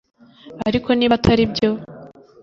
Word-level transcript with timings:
ariko 0.67 0.89
niba 0.93 1.13
atari 1.19 1.43
byo 1.51 1.69